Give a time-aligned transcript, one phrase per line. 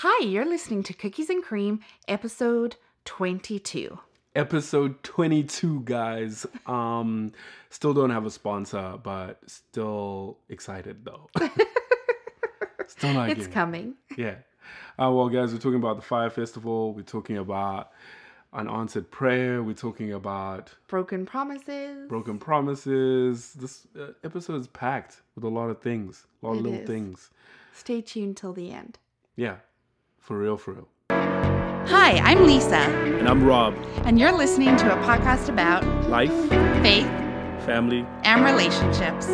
[0.00, 3.98] Hi, you're listening to Cookies and Cream, episode 22.
[4.34, 6.46] Episode 22, guys.
[6.66, 7.32] Um,
[7.70, 11.30] still don't have a sponsor, but still excited though.
[12.86, 13.94] still not It's coming.
[14.18, 14.34] Yeah.
[14.98, 16.92] Uh, well, guys, we're talking about the Fyre Festival.
[16.92, 17.92] We're talking about
[18.52, 19.62] unanswered prayer.
[19.62, 22.06] We're talking about Broken promises.
[22.08, 23.54] broken promises.
[23.54, 26.80] This uh, episode is packed with a lot of things, a lot of It little
[26.80, 26.86] is.
[26.86, 27.30] things.
[27.72, 28.98] Stay tuned till the end.
[29.36, 29.56] Yeah,
[30.26, 30.88] for real, for real.
[31.10, 33.74] Hi, I'm Lisa, And I'm Rob.
[34.04, 36.32] and you're listening to a podcast about Life,
[36.82, 37.06] faith
[37.64, 38.04] family.
[38.24, 39.28] and relationships.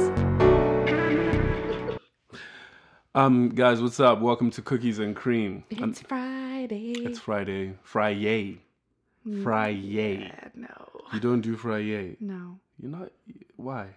[3.15, 4.21] Um, guys, what's up?
[4.21, 5.65] Welcome to Cookies and Cream.
[5.81, 6.93] Um, It's Friday.
[6.93, 7.73] it's Friday.
[7.83, 8.61] Friday.
[9.43, 10.17] Friday.
[10.19, 10.89] Yeah, no.
[11.15, 12.17] You don't do Friday.
[12.21, 12.59] No.
[12.79, 13.13] You're not.
[13.57, 13.97] Why?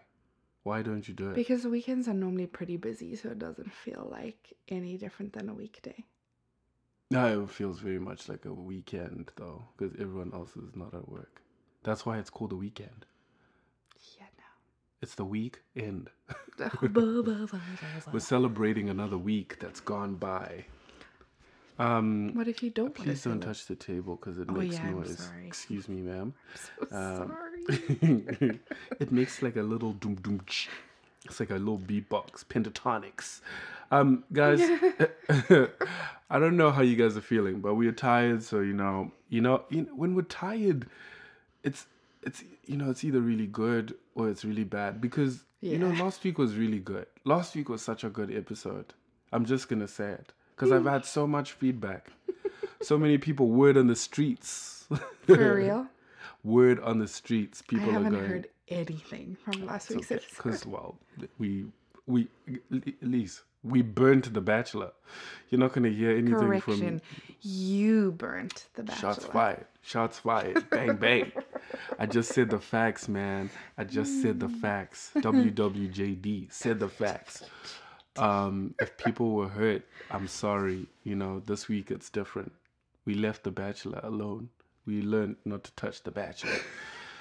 [0.64, 1.36] Why don't you do it?
[1.36, 5.50] Because the weekends are normally pretty busy, so it doesn't feel like any different than
[5.50, 6.06] a weekday.
[7.12, 11.08] No, it feels very much like a weekend though, because everyone else is not at
[11.08, 11.42] work.
[11.84, 13.06] That's why it's called a weekend.
[14.18, 14.44] Yeah, no.
[15.02, 16.10] It's the week end.
[18.12, 20.66] We're celebrating another week that's gone by.
[21.78, 24.88] Um, what if you don't please don't touch the table because it Oh, makes yeah,
[24.88, 25.18] I'm noise.
[25.20, 25.46] sorry.
[25.46, 26.34] Excuse me, ma'am.
[26.82, 28.60] I'm so Um, sorry.
[29.00, 30.42] it makes like a little doom doom.
[30.48, 30.70] ch.
[31.26, 33.42] It's like a little beatbox, Pentatonix.
[33.92, 34.60] Um, guys,
[36.30, 38.44] I don't know how you guys are feeling, but we are tired.
[38.44, 40.88] So you know, you know, you know, when we're tired,
[41.64, 41.86] it's
[42.24, 46.24] it's you know, it's either really good or it's really bad because you know, last
[46.24, 47.08] week was really good.
[47.24, 48.94] Last week was such a good episode.
[49.32, 52.12] I'm just gonna say it because I've had so much feedback.
[52.82, 54.88] so many people word on the streets.
[55.26, 55.88] For real?
[56.44, 57.62] word on the streets.
[57.62, 60.36] People are haven't going heard anything from last week's episode.
[60.38, 60.96] because well,
[61.38, 61.66] we
[62.08, 62.28] we
[63.02, 64.92] Elise, we burnt the Bachelor.
[65.50, 66.60] You're not gonna hear anything from me.
[66.60, 67.02] Correction.
[67.42, 69.14] You burnt the bachelor.
[69.14, 69.66] shots fired.
[69.82, 70.70] Shots fired.
[70.70, 71.32] bang bang.
[72.00, 73.50] I just said the facts, man.
[73.78, 75.12] I just said the facts.
[75.16, 77.44] WWJD said the facts.
[78.18, 80.88] Um, if people were hurt, I'm sorry.
[81.04, 82.52] You know, this week it's different.
[83.06, 84.50] We left the Bachelor alone.
[84.86, 86.60] We learned not to touch the Bachelor.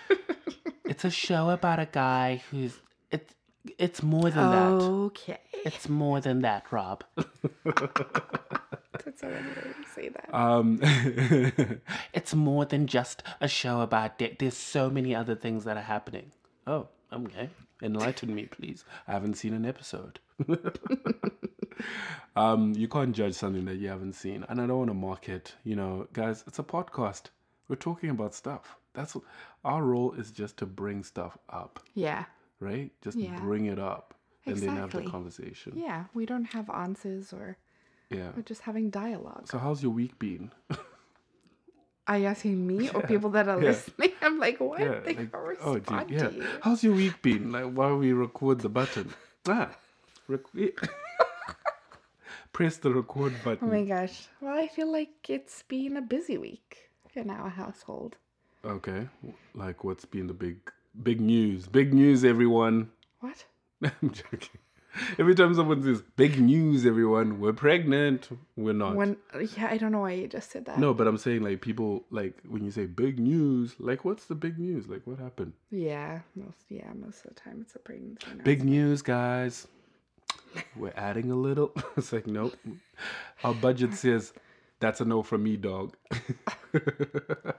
[0.85, 2.79] it's a show about a guy who's
[3.11, 3.35] it's
[3.79, 4.73] it's more than that.
[4.83, 5.39] Okay.
[5.65, 7.05] It's more than that, Rob.
[9.05, 10.35] That's already way to say that.
[10.35, 10.81] Um,
[12.13, 14.39] it's more than just a show about dick.
[14.39, 16.33] There's so many other things that are happening.
[16.67, 17.49] Oh, okay.
[17.83, 18.85] Enlighten me, please.
[19.07, 20.21] I haven't seen an episode.
[22.37, 25.29] um, you can't judge something that you haven't seen, and I don't want to mock
[25.29, 25.55] it.
[25.65, 27.25] You know, guys, it's a podcast.
[27.69, 28.77] We're talking about stuff.
[28.95, 29.17] That's
[29.65, 32.25] our role is just to bring stuff up, yeah.
[32.61, 32.91] Right?
[33.03, 33.39] Just Yeah.
[33.41, 34.15] bring it up
[34.47, 35.73] and then have the conversation.
[35.77, 36.05] Yeah.
[36.15, 37.57] We don't have answers or
[38.11, 38.31] yeah.
[38.37, 39.49] we're just having dialogue.
[39.49, 40.51] So, how's your week been?
[42.07, 43.71] Are you asking me or people that are Yeah.
[43.71, 44.13] listening?
[44.23, 44.81] I'm like, what?
[44.81, 46.31] Yeah, they like, oh, dude, yeah.
[46.31, 46.47] you.
[46.63, 47.51] How's your week been?
[47.53, 49.13] Like, while we record the button,
[49.49, 49.71] ah,
[50.29, 50.43] rec-
[52.53, 53.69] press the record button.
[53.69, 54.29] Oh my gosh.
[54.41, 58.17] Well, I feel like it's been a busy week in our household.
[58.65, 59.09] okay,
[59.55, 60.57] like what's been the big,
[61.03, 61.67] big news?
[61.67, 62.91] Big news, everyone.
[63.21, 63.45] What?
[63.83, 64.61] I'm joking.
[65.19, 68.29] Every time someone says "big news," everyone, we're pregnant.
[68.57, 68.95] We're not.
[68.95, 69.17] When?
[69.57, 70.79] Yeah, I don't know why you just said that.
[70.79, 74.37] no, but I'm saying like people like when you say big news, like what's the
[74.37, 74.87] big news?
[74.87, 75.55] Like what happened?
[75.73, 78.27] Yeah, most yeah, most of the time it's a pregnancy.
[78.45, 79.67] Big news, guys.
[80.77, 81.73] We're adding a little.
[81.97, 82.57] It's like, nope.
[83.43, 84.33] Our budget says
[84.81, 85.97] that's a no from me, dog.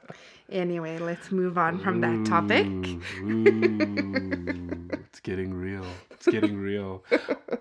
[0.51, 2.67] Anyway, let's move on from that topic.
[2.67, 5.85] Ooh, ooh, it's getting real.
[6.11, 7.03] It's getting real.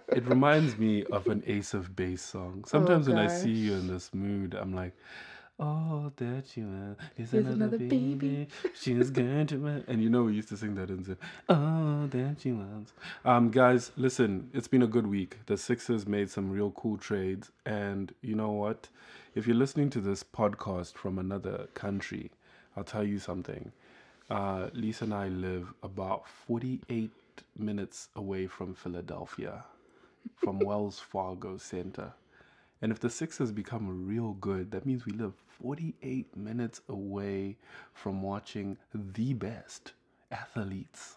[0.09, 2.62] It reminds me of an Ace of Base song.
[2.69, 4.93] Sometimes when I see you in this mood, I'm like,
[5.59, 6.97] oh, that she is.
[7.16, 8.14] Is another, another baby.
[8.14, 8.48] baby.
[8.81, 9.82] She's going to.
[9.88, 11.16] And you know, we used to sing that and say,
[11.48, 12.93] oh, there she was.
[13.25, 15.38] Um, guys, listen, it's been a good week.
[15.47, 17.50] The Sixers made some real cool trades.
[17.66, 18.88] And you know what?
[19.34, 22.31] If you're listening to this podcast from another country,
[22.76, 23.72] I'll tell you something.
[24.31, 27.10] Uh, Lisa and I live about 48
[27.58, 29.64] minutes away from Philadelphia,
[30.36, 32.12] from Wells Fargo Center.
[32.81, 37.56] And if the Sixers become real good, that means we live 48 minutes away
[37.92, 39.94] from watching the best
[40.30, 41.16] athletes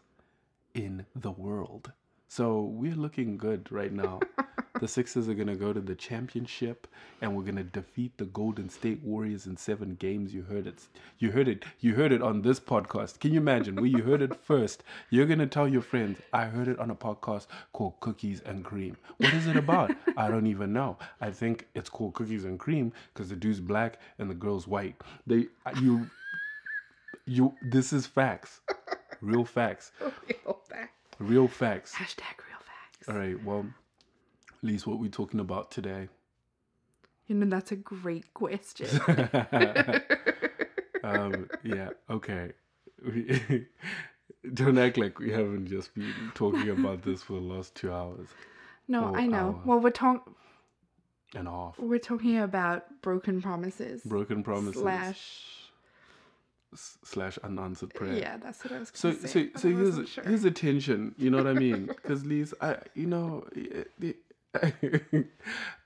[0.74, 1.92] in the world.
[2.28, 4.22] So we're looking good right now.
[4.80, 6.88] The Sixers are going to go to the championship
[7.22, 10.34] and we're going to defeat the Golden State Warriors in 7 games.
[10.34, 10.88] You heard it.
[11.18, 11.66] You heard it.
[11.80, 13.20] You heard it on this podcast.
[13.20, 14.84] Can you imagine where you heard it first?
[15.10, 18.64] You're going to tell your friends, "I heard it on a podcast called Cookies and
[18.64, 19.96] Cream." What is it about?
[20.16, 20.98] I don't even know.
[21.22, 24.96] I think it's called Cookies and Cream because the dude's black and the girl's white.
[25.26, 25.48] They
[25.82, 26.10] you
[27.26, 28.62] you this is facts.
[29.22, 29.92] Real facts.
[30.02, 30.94] Real facts.
[31.20, 31.94] Real facts.
[31.96, 33.10] Hashtag real facts.
[33.10, 33.44] All right.
[33.44, 33.66] Well,
[34.58, 36.10] at least what we're talking about today.
[37.28, 38.88] You know, that's a great question.
[41.04, 41.90] um, yeah.
[42.10, 42.52] Okay.
[44.54, 48.28] Don't act like we haven't just been talking about this for the last two hours
[48.88, 49.38] no, I know.
[49.38, 49.62] hour.
[49.66, 50.34] Well, we're talking
[51.36, 51.78] and half.
[51.78, 55.70] we're talking about broken promises Broken promises slash.
[56.74, 58.14] s- slash unanswered prayer.
[58.16, 59.50] Yeah, that's what I was So going to so say.
[59.58, 60.24] so I here's sure.
[60.24, 61.14] here's a tension.
[61.18, 61.88] You know what I mean?
[61.88, 63.44] Because Lise, I you know,
[64.00, 64.16] the-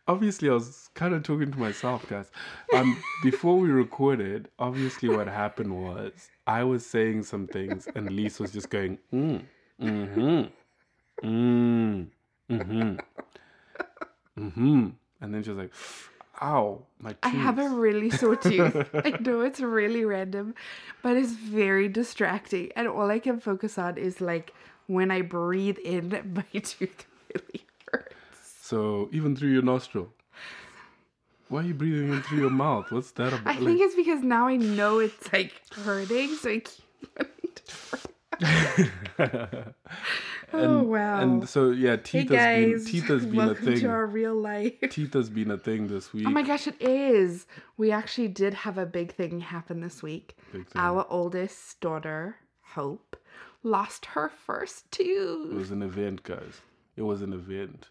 [0.07, 2.31] obviously I was kind of talking to myself, guys.
[2.75, 8.39] Um, before we recorded, obviously what happened was I was saying some things, and Lise
[8.39, 9.41] was just going, mm,
[9.81, 12.07] mm-hmm, mm,
[12.49, 12.95] mm-hmm,
[14.39, 14.87] mm-hmm,
[15.21, 15.73] and then she was like,
[16.41, 18.89] "Ow, my tooth." I have a really sore tooth.
[18.93, 20.55] I know it's really random,
[21.01, 22.71] but it's very distracting.
[22.75, 24.53] And all I can focus on is like
[24.87, 26.09] when I breathe in,
[26.53, 27.65] my tooth really.
[28.71, 30.13] So even through your nostril.
[31.49, 32.89] Why are you breathing in through your mouth?
[32.89, 33.45] What's that about?
[33.45, 36.85] I think it's because now I know it's like hurting, so I keep
[37.17, 37.51] wanting
[39.19, 39.73] to
[40.53, 41.19] Oh, and, wow.
[41.19, 43.89] And so yeah, Hey teeth has been teeth has been a welcome to thing.
[43.89, 44.79] our real life.
[44.89, 46.27] Teeth has been a thing this week.
[46.27, 47.47] Oh my gosh, it is.
[47.75, 50.37] We actually did have a big thing happen this week.
[50.53, 50.81] Big thing.
[50.81, 52.37] Our oldest daughter,
[52.75, 53.17] Hope,
[53.63, 55.51] lost her first tooth.
[55.51, 56.61] It was an event, guys.
[56.95, 57.89] It was an event.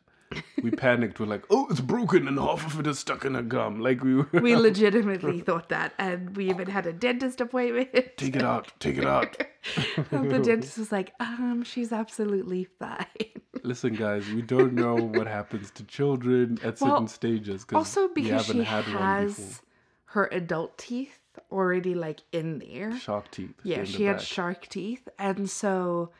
[0.62, 1.18] We panicked.
[1.18, 3.80] We're like, oh, it's broken and half of it is stuck in a gum.
[3.80, 4.28] Like we were.
[4.32, 7.90] We legitimately thought that, and we even had a dentist appointment.
[8.16, 8.72] take it out.
[8.78, 9.36] Take it out.
[10.10, 13.06] the dentist was like, um, she's absolutely fine.
[13.62, 17.64] Listen, guys, we don't know what happens to children at Well, certain stages.
[17.64, 19.62] 'cause Also, because haven't she had one has
[20.06, 21.18] her adult teeth
[21.52, 22.96] already like in there.
[22.98, 23.54] Shark teeth.
[23.64, 24.26] Yeah, she had back.
[24.26, 26.10] shark teeth, and so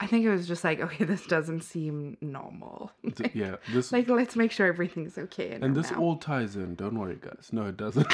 [0.00, 2.90] I think it was just like, okay, this doesn't seem normal.
[3.14, 5.58] Th- yeah, this like, let's make sure everything's okay.
[5.60, 6.00] and this mouth.
[6.00, 6.74] all ties in.
[6.74, 7.50] Don't worry, guys.
[7.52, 8.06] No, it doesn't.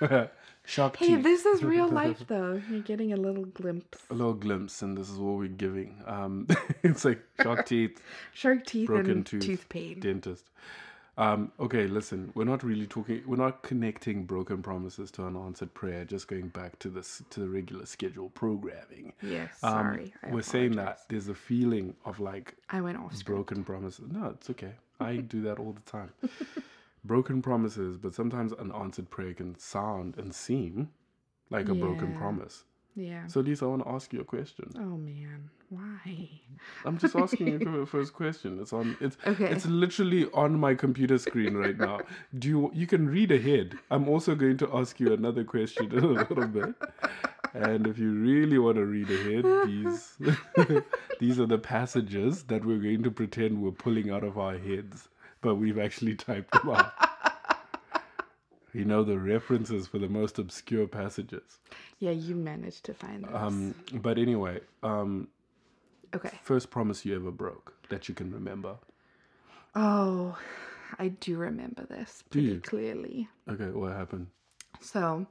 [0.66, 1.22] Shark Hey, teeth.
[1.22, 2.60] this is real life, though.
[2.70, 3.98] You're getting a little glimpse.
[4.10, 6.02] a little glimpse, and this is what we're giving.
[6.06, 6.46] Um,
[6.82, 8.00] it's like shark teeth,
[8.32, 10.00] Shark teeth broken and tooth, tooth pain.
[10.00, 10.44] dentist.
[11.16, 13.22] Um, okay, listen, we're not really talking.
[13.26, 16.04] We're not connecting broken promises to unanswered prayer.
[16.04, 19.12] Just going back to this to the regular schedule programming.
[19.22, 20.14] Yes, Um, sorry.
[20.24, 23.26] I we're saying that there's a feeling of like I went off script.
[23.26, 24.06] broken promises.
[24.10, 24.72] No, it's okay.
[24.98, 26.10] I do that all the time.
[27.04, 30.90] broken promises, but sometimes unanswered prayer can sound and seem
[31.50, 32.64] like a broken promise.
[32.96, 33.26] Yeah.
[33.26, 34.70] So, Lisa, I want to ask you a question.
[34.76, 36.28] Oh man, why?
[36.84, 38.58] I'm just asking you for the first question.
[38.60, 38.96] It's on.
[39.00, 39.46] It's Okay.
[39.46, 42.00] It's literally on my computer screen right now.
[42.38, 42.70] Do you?
[42.74, 43.78] You can read ahead.
[43.90, 46.74] I'm also going to ask you another question in a little bit.
[47.54, 50.16] And if you really want to read ahead, these
[51.20, 55.08] these are the passages that we're going to pretend we're pulling out of our heads,
[55.40, 56.92] but we've actually typed them out.
[58.72, 61.60] You know the references for the most obscure passages.
[62.00, 63.30] Yeah, you managed to find this.
[63.32, 65.28] Um, but anyway, um,
[66.14, 66.38] okay.
[66.42, 68.76] first promise you ever broke that you can remember.
[69.74, 70.36] Oh,
[70.98, 72.60] I do remember this Do pretty you?
[72.60, 73.28] clearly.
[73.50, 74.28] Okay, what happened?
[74.80, 75.26] So,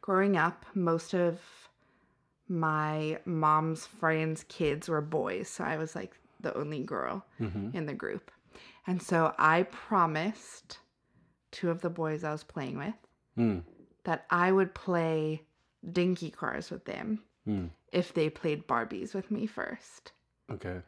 [0.00, 1.38] growing up, most of
[2.48, 5.48] my mom's friends' kids were boys.
[5.48, 7.76] So I was like the only girl Mm-hmm.
[7.76, 8.30] in the group.
[8.86, 10.78] And so I promised
[11.50, 12.94] two of the boys I was playing with
[13.38, 13.62] Mm,
[14.04, 15.42] that I would play
[15.92, 20.12] dinky cars with them mm, if they played Barbies with me first.
[20.50, 20.80] Okay.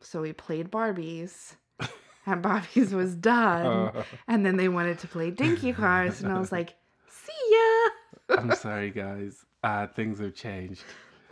[0.00, 1.54] So we played Barbies.
[2.26, 3.66] And Barbies was done.
[3.66, 6.22] Uh, And then they wanted to play dinky cars.
[6.22, 6.74] And I was like,
[7.08, 8.36] see ya.
[8.38, 9.44] I'm sorry, guys.
[9.62, 10.82] Uh, things have changed.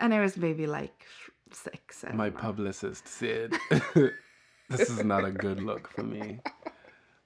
[0.01, 1.05] And I was maybe like
[1.53, 2.05] six.
[2.13, 2.37] My know.
[2.37, 3.53] publicist said
[4.71, 6.41] this is not a good look for me.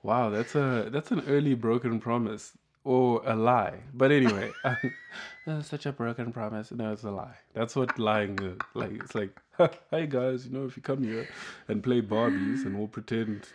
[0.02, 2.56] Wow, that's a that's an early broken promise
[2.88, 3.74] or a lie.
[3.92, 6.72] But anyway, uh, such a broken promise.
[6.72, 7.36] No, it's a lie.
[7.52, 8.58] That's what lying is.
[8.72, 9.38] Like it's like,
[9.90, 11.28] hey guys, you know, if you come here
[11.68, 13.46] and play Barbies and we'll pretend,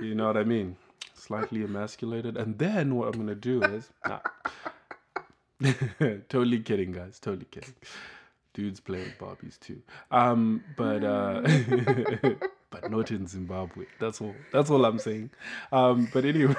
[0.00, 0.76] you know what I mean,
[1.14, 4.18] slightly emasculated, and then what I'm gonna do is, nah.
[6.28, 7.20] totally kidding, guys.
[7.20, 7.74] Totally kidding.
[8.52, 9.80] Dudes play with Barbies too.
[10.10, 11.40] Um, but uh,
[12.70, 13.84] but not in Zimbabwe.
[14.00, 14.34] That's all.
[14.52, 15.30] That's all I'm saying.
[15.70, 16.56] Um, but anyway,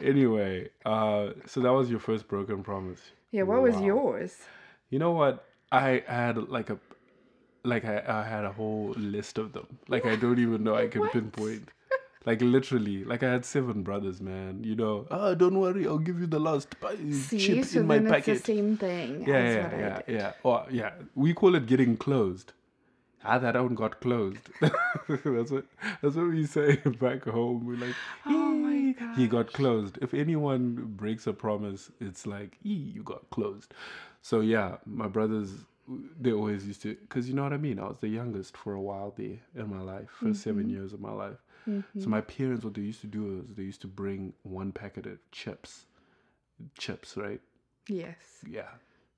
[0.00, 3.00] anyway, uh, so that was your first broken promise.
[3.30, 4.36] Yeah, what was yours?
[4.90, 5.44] You know what?
[5.70, 6.78] I had like a,
[7.64, 9.66] like I, I had a whole list of them.
[9.88, 11.12] Like I don't even know I can What?
[11.12, 11.68] pinpoint.
[12.26, 14.62] Like literally, like I had seven brothers, man.
[14.64, 16.74] You know, oh, don't worry, I'll give you the last
[17.10, 18.38] See, chip so in my then it's packet.
[18.44, 20.14] the same thing Yeah, yeah, what I yeah, did.
[20.16, 20.32] yeah.
[20.42, 22.52] Or yeah, we call it getting closed.
[23.24, 24.48] Ah, that one got closed.
[24.60, 25.64] that's what
[26.02, 27.66] that's what we say back home.
[27.66, 27.94] We're like,
[28.26, 28.47] Oh
[29.16, 29.98] he got closed.
[30.02, 33.72] If anyone breaks a promise, it's like, ee, you got closed.
[34.22, 35.50] So yeah, my brothers,
[36.20, 37.78] they always used to, because you know what I mean.
[37.78, 41.00] I was the youngest for a while there in my life, 1st seven years of
[41.00, 41.36] my life.
[41.98, 45.04] So my parents, what they used to do is they used to bring one packet
[45.06, 45.84] of chips,
[46.78, 47.40] chips, right?
[47.88, 48.16] Yes.
[48.48, 48.68] yeah,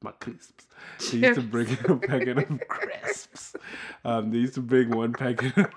[0.02, 0.66] my crisps.
[1.10, 3.54] They used to bring a packet of crisps.
[4.04, 5.72] Um, they used to bring one packet of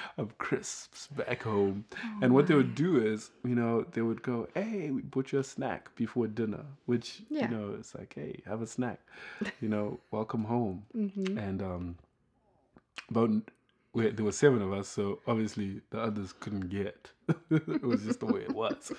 [0.38, 1.84] crisps back home.
[2.20, 5.38] and what they would do is, you know, they would go, hey, we bought you
[5.38, 7.50] a snack before dinner, which, Yeah.
[7.50, 9.00] you know, it's like, hey, have a snack.
[9.60, 10.84] You know, welcome home.
[11.38, 11.96] And, um,
[13.10, 13.30] but
[13.92, 17.10] we, there were seven of us, so obviously the others couldn't get.
[17.50, 18.92] it was just the way it was.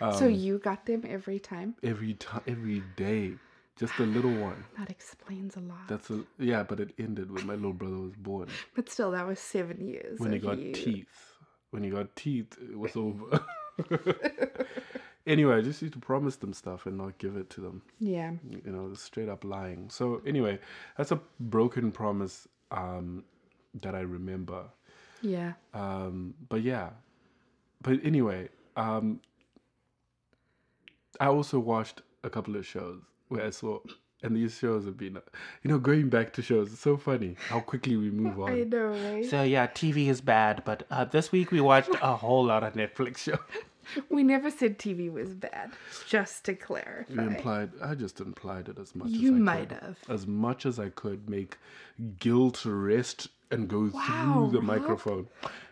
[0.00, 1.74] so Um, you got them every time?
[1.82, 3.32] every time, every day,
[3.78, 4.64] just a little one.
[4.78, 5.88] That explains a lot.
[5.88, 8.48] That's a yeah, but it ended when my little brother was born.
[8.74, 10.18] but still, that was seven years.
[10.18, 10.72] When he got you.
[10.72, 11.36] teeth,
[11.70, 13.40] when he got teeth, it was over.
[15.26, 17.82] anyway, I just used to promise them stuff and not give it to them.
[18.00, 18.32] Yeah.
[18.48, 19.88] You know, straight up lying.
[19.90, 20.58] So anyway,
[20.96, 23.24] that's a broken promise um,
[23.82, 24.64] that I remember.
[25.22, 25.52] Yeah.
[25.74, 26.90] Um, but yeah,
[27.82, 29.20] but anyway, um,
[31.20, 33.80] I also watched a couple of shows where I saw,
[34.22, 35.18] and these shows have been,
[35.62, 36.72] you know, going back to shows.
[36.72, 38.50] It's so funny how quickly we move on.
[38.52, 38.68] I on.
[38.70, 39.24] know, right?
[39.24, 42.74] So yeah, TV is bad, but uh, this week we watched a whole lot of
[42.74, 43.38] Netflix shows.
[44.10, 45.70] we never said TV was bad,
[46.06, 47.22] just to You clarify.
[47.22, 49.78] implied, I just implied it as much You as I might could.
[49.80, 49.98] have.
[50.08, 51.56] As much as I could make
[52.18, 54.80] guilt rest and go Wow, through the Rob.
[54.80, 55.28] microphone.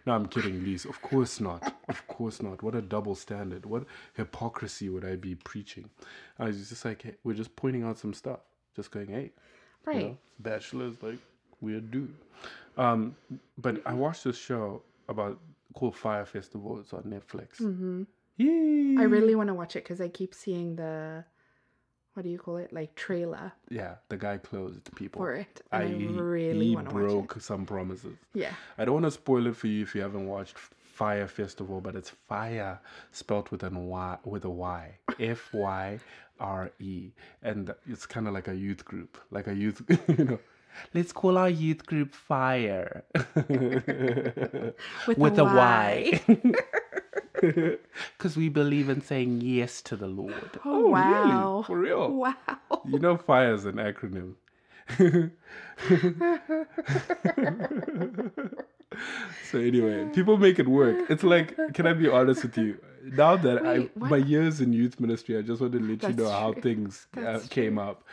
[0.07, 0.85] No, I'm kidding, Lise.
[0.87, 1.75] Of course not.
[1.89, 2.63] Of course not.
[2.63, 3.67] What a double standard.
[3.67, 5.91] What hypocrisy would I be preaching?
[6.39, 8.41] I was just like, hey, we're just pointing out some stuff.
[8.75, 9.31] Just going, hey, you
[9.85, 10.03] Right.
[10.03, 11.19] know, bachelor's like
[11.61, 12.15] weird dude.
[12.77, 13.17] Um,
[13.59, 15.39] but I watched this show about
[15.75, 16.79] called Fyre Festival.
[16.81, 17.61] It's on Netflix.
[17.61, 18.03] Mm-hmm.
[18.99, 21.25] I really want to watch it because I keep seeing the,
[22.17, 22.73] what do you call it?
[22.73, 25.21] Like trailer yeah, the guy closed people.
[25.21, 25.61] for it.
[25.71, 27.09] I, he- really want to watch it.
[27.09, 28.17] broke some promises.
[28.33, 28.55] Yeah.
[28.79, 31.95] I don't want to spoil it for you if you haven't watched Fyre Festival, but
[31.95, 32.81] it's fire
[33.13, 35.99] spelled with an Y with a Y, F Y
[36.41, 37.11] R E,
[37.43, 39.83] and it's kind of like a youth group, like a youth,
[40.19, 40.39] you know.
[40.95, 43.03] Let's call our youth group Fire
[43.49, 43.87] With,
[45.17, 46.21] with a a Y.
[46.29, 46.53] Y,
[48.17, 50.61] because we believe in saying yes to the Lord.
[50.65, 51.55] Oh, wow.
[51.57, 51.65] really?
[51.65, 52.11] For real?
[52.11, 52.83] Wow.
[52.87, 54.35] You know, fire is an acronym.
[59.51, 61.11] so anyway, people make it work.
[61.11, 62.79] It's like, can I be honest with you?
[63.05, 64.11] Now that I what?
[64.11, 67.07] my years in youth ministry, I just want to let you That's know how things
[67.17, 68.05] uh, came up.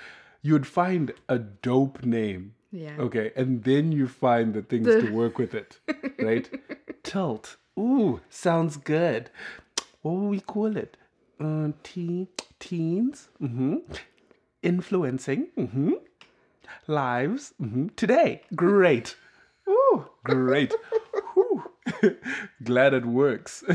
[0.41, 2.95] You would find a dope name, Yeah.
[2.99, 5.79] okay, and then you find the things to work with it,
[6.19, 6.49] right?
[7.03, 7.57] Tilt.
[7.77, 9.29] Ooh, sounds good.
[10.01, 10.97] What will we call it?
[11.39, 12.27] Uh, teen,
[12.59, 13.29] teens.
[13.41, 13.77] Mm-hmm.
[14.61, 15.47] Influencing.
[15.57, 15.93] Mm-hmm.
[16.87, 17.53] Lives.
[17.61, 17.87] Mm-hmm.
[17.95, 18.41] Today.
[18.55, 19.15] Great.
[19.67, 20.73] Ooh, great.
[22.63, 23.63] Glad it works.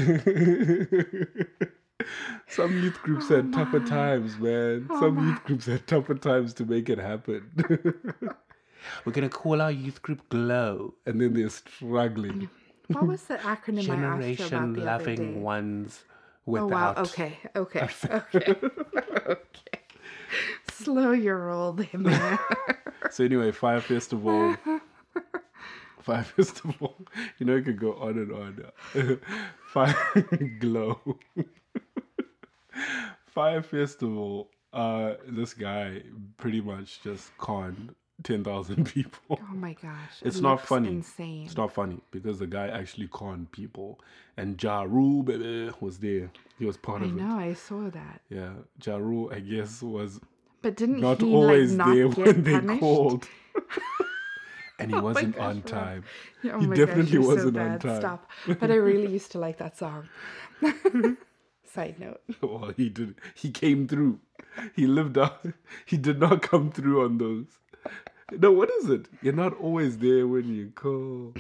[2.48, 4.86] Some youth groups had tougher times, man.
[4.98, 7.50] Some youth groups had tougher times to make it happen.
[9.04, 12.48] We're gonna call our youth group Glow, and then they're struggling.
[12.88, 15.16] What was the acronym I asked you about Generation the other day?
[15.16, 16.04] loving ones
[16.54, 16.96] Oh without.
[16.96, 17.02] wow.
[17.04, 17.38] Okay.
[17.54, 17.88] Okay.
[18.10, 18.54] Okay.
[19.26, 19.80] okay.
[20.70, 22.38] Slow your roll there, man.
[23.10, 24.56] So anyway, Fyre Festival.
[26.02, 26.96] Fyre Festival.
[27.38, 29.20] You know, it could go on and on.
[29.66, 29.94] Fire
[30.58, 31.00] Glow.
[33.26, 34.50] Fyre Festival.
[34.72, 36.02] Uh, this guy
[36.36, 39.38] pretty much just conned ten thousand people.
[39.42, 40.22] Oh my gosh.
[40.22, 40.88] It's it not funny.
[40.88, 41.44] Insane.
[41.46, 43.98] It's not funny because the guy actually conned people,
[44.36, 46.30] and Ja Rule baby was there.
[46.58, 47.20] He was part I of it.
[47.22, 47.38] I know.
[47.38, 48.20] I saw that.
[48.28, 48.50] Yeah,
[48.84, 50.20] Ja Rule, I guess, was
[50.62, 53.28] But didn't not he always like not there when they called.
[54.78, 56.04] and he Oh wasn't gosh, on time.
[56.42, 58.00] Yeah, Oh He definitely gosh, you're wasn't so on time.
[58.00, 58.30] Stop.
[58.46, 60.08] But I really used to like that song.
[61.64, 62.20] Side note.
[62.42, 63.14] Well, he did.
[63.34, 64.20] He came through.
[64.74, 65.46] He lived up.
[65.86, 67.46] He did not come through on those.
[68.32, 69.06] No, what is it?
[69.22, 71.32] You're not always there when you call.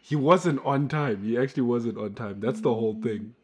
[0.00, 1.22] He wasn't on time.
[1.24, 2.40] He actually wasn't on time.
[2.40, 3.34] That's the whole thing.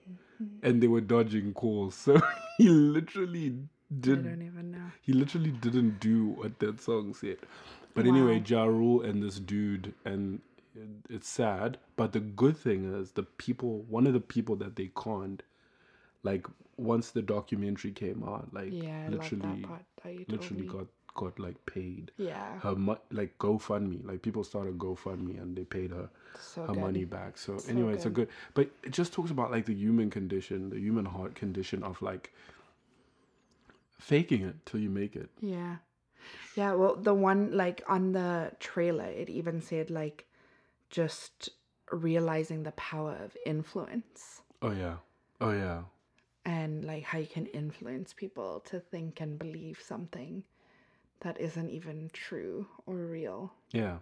[0.63, 1.95] And they were dodging calls.
[1.95, 2.21] So
[2.59, 3.49] he literally
[3.91, 4.91] I did don't even know.
[5.03, 7.39] he literally didn't do what that song said.
[7.95, 8.45] But anyway, Wow.
[8.47, 10.41] Ja Rule and this dude, and
[11.11, 11.79] it's sad.
[11.97, 15.43] But the good thing is, the people, one of the people that they conned,
[16.23, 16.47] like
[16.77, 21.39] once the documentary came out, like Yeah, literally, that part that you literally got got
[21.39, 22.11] like paid.
[22.17, 26.09] Yeah, Her mo- like GoFundMe, like people started GoFundMe and they paid her
[26.39, 26.83] so her good.
[26.83, 27.39] money back.
[27.39, 28.29] So, So anyway, it's a good.
[28.29, 28.35] good.
[28.55, 32.33] But it just talks about like the human condition, the human heart condition of like
[33.99, 35.29] faking it till you make it.
[35.41, 35.77] Yeah.
[36.57, 40.27] Yeah, well, the one like on the trailer, it even said like
[40.91, 41.51] just
[41.91, 44.97] realizing the power of influence Oh yeah.
[45.41, 45.83] Oh yeah.
[46.57, 50.43] And like how you can influence people to think and believe something
[51.21, 53.53] that isn't even true or real.
[53.73, 53.97] Yeah.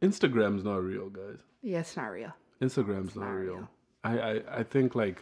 [0.00, 1.40] Instagram's not real, guys.
[1.62, 2.32] Yeah, it's not real.
[2.60, 3.54] Instagram's not, not real.
[3.56, 3.68] real.
[4.04, 5.18] I, I I think like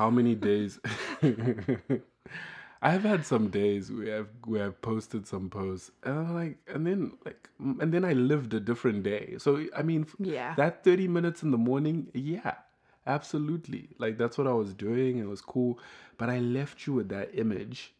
[0.00, 0.78] how many days
[2.80, 6.86] I've had some days where I've where I've posted some posts and I'm like and
[6.86, 9.34] then like and then I lived a different day.
[9.38, 10.54] So I mean Yeah.
[10.54, 12.54] that 30 minutes in the morning, yeah.
[13.08, 13.88] Absolutely.
[13.98, 15.18] Like that's what I was doing.
[15.18, 15.78] It was cool,
[16.18, 17.94] but I left you with that image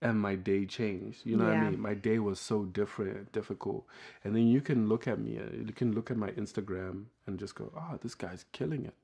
[0.00, 1.20] and my day changed.
[1.24, 1.80] You know what I mean?
[1.80, 3.86] My day was so different, difficult.
[4.24, 7.38] And then you can look at me, uh, you can look at my Instagram and
[7.38, 8.94] just go, "Oh, this guy's killing it."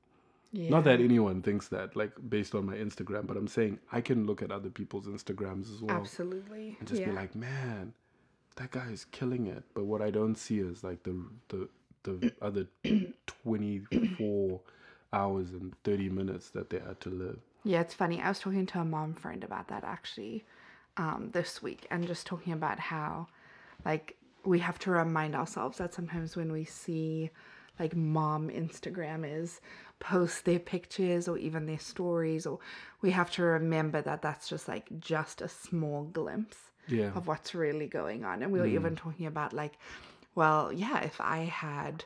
[0.52, 0.70] Yeah.
[0.70, 4.26] Not that anyone thinks that, like based on my Instagram, but I'm saying I can
[4.26, 6.76] look at other people's Instagrams as well Absolutely.
[6.78, 7.10] and just yeah.
[7.10, 7.92] be like, man,
[8.56, 9.62] that guy is killing it.
[9.74, 11.16] But what I don't see is like the
[11.48, 11.68] the
[12.02, 12.66] the other
[13.26, 14.60] 24
[15.12, 17.38] hours and 30 minutes that they had to live.
[17.64, 18.20] Yeah, it's funny.
[18.20, 20.44] I was talking to a mom friend about that actually
[20.96, 23.26] um, this week and just talking about how,
[23.84, 27.30] like, we have to remind ourselves that sometimes when we see,
[27.78, 29.60] like, mom Instagrammers
[29.98, 32.58] post their pictures or even their stories, or
[33.02, 37.10] we have to remember that that's just like just a small glimpse Yeah.
[37.14, 38.42] of what's really going on.
[38.42, 39.74] And we were even talking about like,
[40.34, 42.04] well, yeah, if I had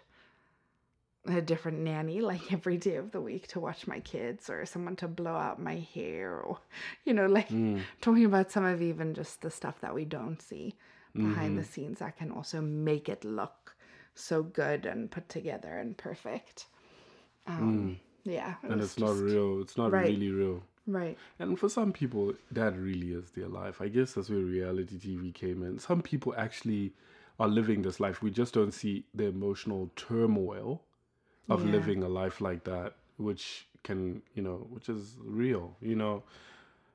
[1.26, 4.97] a different nanny like every day of the week to watch my kids or someone
[4.97, 6.59] to blow out my hair or
[7.04, 7.81] you know like mm.
[8.00, 10.75] talking about some of even just the stuff that we don't see
[11.16, 11.70] behind the mm-hmm.
[11.70, 13.77] scenes that can also make it look
[14.16, 16.66] so good and put together and perfect
[17.46, 18.31] um mm.
[18.31, 19.61] yeah it And it's not real.
[19.61, 20.07] It's not Right.
[20.07, 20.62] really real.
[20.87, 23.81] right And for some people, that really is their life.
[23.81, 25.79] I guess that's where reality TV came in.
[25.79, 26.92] Some people actually
[27.38, 28.22] are living this life.
[28.22, 30.83] We just don't see the emotional turmoil
[31.48, 31.72] of Yeah.
[31.72, 35.76] living a life like that, which can, you know, which is real.
[35.80, 36.22] You know,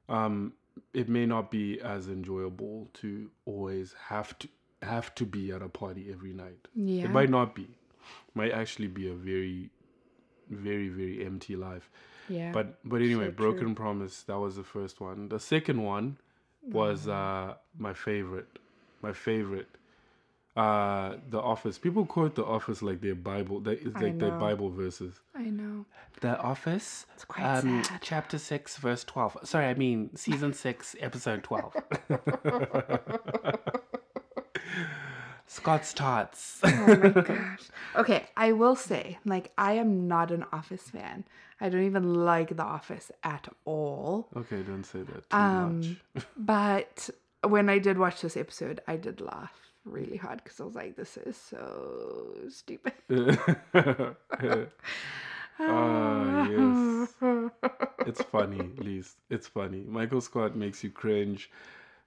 [0.08, 0.54] um,
[0.94, 4.48] it may not be as enjoyable to always have to
[4.82, 6.68] have to be at a party every night.
[6.74, 7.68] yeah It might not be.
[8.34, 9.70] Might actually be a very,
[10.50, 11.90] very, very empty life.
[12.30, 15.30] yeah But but anyway, So Broken Promise, that was the first one.
[15.30, 16.18] The second one
[16.72, 18.60] was uh my favorite.
[19.02, 19.68] My favorite.
[20.60, 21.78] Uh The Office.
[21.86, 23.58] People quote The Office like their Bible.
[23.62, 24.32] That is I like their.
[24.46, 25.14] Bible verses.
[25.36, 25.86] i know
[26.22, 27.06] The Office.
[27.16, 27.64] It's quite sad.
[27.66, 29.38] Um, Chapter six, verse twelve.
[29.44, 31.74] Sorry, I mean season six, episode twelve.
[35.48, 36.60] Scott's Tots.
[36.64, 37.64] Oh my gosh.
[37.96, 41.24] Okay, I will say, like, I am not an Office fan.
[41.60, 44.28] I don't even like The Office at all.
[44.36, 45.80] okay, don't say that too Um,
[46.16, 46.26] much.
[46.38, 47.10] But
[47.44, 50.96] when I did watch this episode, I did laugh really hard because I was like,
[50.96, 52.94] this is so stupid.
[55.62, 57.14] Ah, yes.
[58.08, 59.18] It's funny, at least.
[59.30, 59.84] It's funny.
[59.88, 61.52] Michael Scott makes you cringe.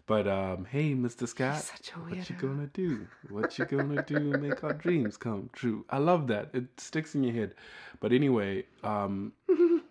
[0.07, 1.29] But um, hey, Mr.
[1.29, 1.71] Scott,
[2.09, 3.07] what you gonna do?
[3.29, 5.85] What you gonna do to make our dreams come true?
[5.91, 6.51] I love that.
[6.55, 7.55] It sticks in your head.
[8.01, 9.33] But anyway, um,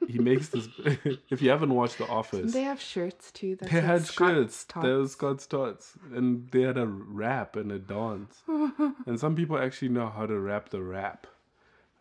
[0.07, 0.67] he makes this.
[1.29, 3.55] if you haven't watched The Office, They have shirts too.
[3.57, 4.65] That they had Scott's shirts.
[4.65, 4.85] Tots.
[4.85, 8.41] There was Scott's Tots, and they had a rap and a dance.
[8.47, 11.27] and some people actually know how to rap the rap.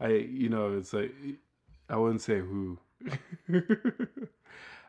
[0.01, 1.13] I, you know, it's like
[1.89, 2.79] I wouldn't say who.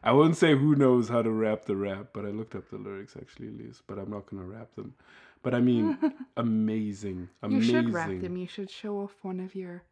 [0.04, 2.78] I wouldn't say who knows how to rap the rap, but I looked up the
[2.78, 3.84] lyrics actually, at least.
[3.88, 4.96] But I'm not gonna rap them.
[5.44, 5.98] But I mean,
[6.38, 8.38] amazing, You should rap them.
[8.38, 9.84] You should show off one of your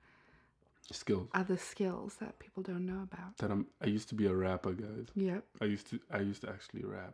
[0.94, 1.28] skills.
[1.34, 3.38] other skills that people don't know about.
[3.38, 3.68] That I'm.
[3.82, 5.08] I used to be a rapper, guys.
[5.16, 5.44] Yep.
[5.62, 7.14] I used to I used to actually rap,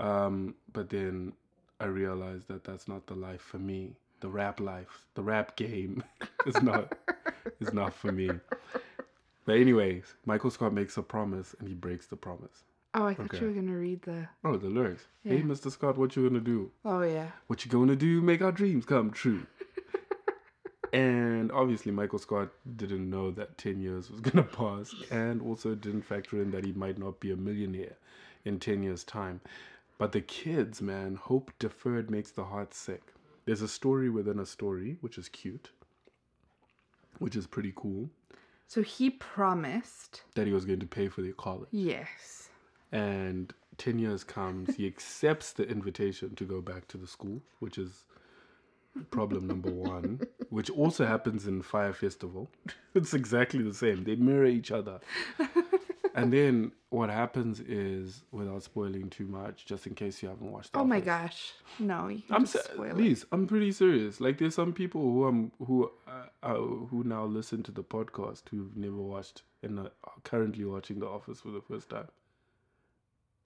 [0.00, 1.32] um, but then
[1.80, 3.96] I realized that that's not the life for me.
[4.20, 6.02] The rap life, the rap game,
[6.46, 6.96] is not
[7.60, 8.30] is not for me.
[9.44, 12.64] But anyways, Michael Scott makes a promise and he breaks the promise.
[12.94, 13.40] Oh, I thought Okay.
[13.40, 14.26] you were gonna read the.
[14.42, 15.04] Oh, the lyrics.
[15.22, 15.70] Hey, Mr.
[15.70, 16.70] Scott, what you gonna do?
[16.84, 17.28] Oh yeah.
[17.46, 18.22] What you gonna do?
[18.22, 19.46] Make our dreams come true.
[20.96, 26.02] And obviously, Michael Scott didn't know that 10 years was gonna pass, and also didn't
[26.02, 27.96] factor in that he might not be a millionaire
[28.44, 29.40] in 10 years' time.
[29.98, 33.02] But the kids, man, hope deferred makes the heart sick.
[33.44, 35.70] There's a story within a story, which is cute,
[37.18, 38.10] which is pretty cool,
[38.66, 40.22] So he promised.
[40.34, 41.68] that he was going to pay for their college.
[41.72, 42.48] Yes.
[42.92, 47.76] and 10 years comes he accepts the invitation to go back to the school which
[47.78, 48.06] is
[49.10, 52.50] problem number one which also happens in Fyre festival
[52.94, 55.00] it's exactly the same they mirror each other
[56.14, 60.70] and then what happens is without spoiling too much just in case you haven't watched
[60.74, 61.52] Oh my gosh.
[61.78, 62.60] No, I'm se-
[62.94, 63.26] please.
[63.32, 64.18] I'm pretty serious.
[64.20, 68.42] Like, there's some people who um who uh, uh, who now listen to the podcast
[68.50, 69.90] who've never watched and are
[70.24, 72.08] currently watching The Office for the first time.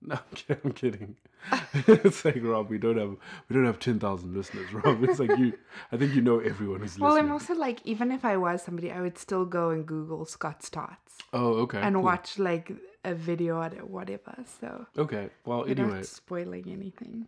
[0.03, 0.19] No,
[0.65, 1.17] I'm kidding.
[1.53, 2.01] I'm kidding.
[2.05, 3.17] it's like Rob, we don't have
[3.49, 5.03] we don't have ten thousand listeners, Rob.
[5.05, 5.53] It's like you.
[5.93, 7.13] I think you know everyone who's Well, listening.
[7.13, 10.25] Well, I'm also like, even if I was somebody, I would still go and Google
[10.25, 11.81] Scott's Tots oh, okay.
[11.81, 12.05] and cool.
[12.05, 12.73] watch like
[13.05, 14.35] a video on it, whatever.
[14.61, 15.29] So Okay.
[15.45, 17.27] Well, anyway, not spoiling anything.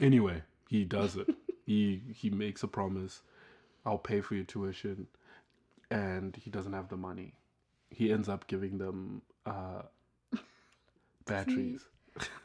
[0.00, 1.28] anyway, he does it.
[1.64, 3.22] he he makes a promise.
[3.86, 5.06] I'll pay for your tuition,
[5.90, 7.34] and he doesn't have the money.
[7.90, 9.82] He ends up giving them uh,
[11.26, 11.82] batteries.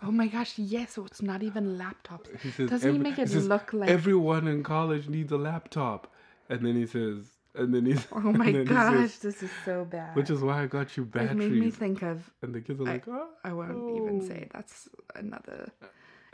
[0.01, 2.27] Oh my gosh, yes, so it's not even laptops.
[2.41, 6.13] He says, Doesn't he make it says, look like everyone in college needs a laptop?
[6.49, 9.83] And then he says, and then he's, Oh my he gosh, says, this is so
[9.83, 10.15] bad.
[10.15, 11.31] which is why I got you batteries.
[11.31, 13.27] it made me think of and the kids are like, oh.
[13.43, 15.69] I won't even say that's another